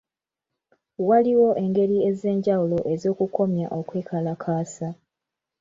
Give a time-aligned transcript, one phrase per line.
[1.07, 4.89] Waliwo engeri ez'enjawulo ez'okukomya okwekalakaasa.